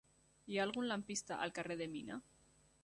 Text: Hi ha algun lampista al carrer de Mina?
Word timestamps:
Hi 0.53 0.57
ha 0.57 0.63
algun 0.67 0.87
lampista 0.93 1.39
al 1.47 1.55
carrer 1.59 1.79
de 1.85 1.91
Mina? 1.97 2.21